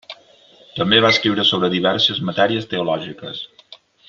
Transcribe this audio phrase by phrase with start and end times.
[0.79, 3.49] També va escriure sobre diverses matèries teològiques.